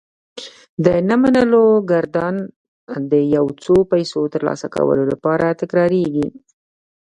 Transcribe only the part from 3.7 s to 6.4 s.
پيسو ترلاسه کولو لپاره تکرارېږي.